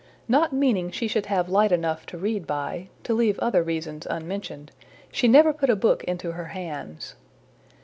[0.27, 4.71] Not meaning she should have light enough to read by, to leave other reasons unmentioned,
[5.11, 7.13] she never put a book in her hands.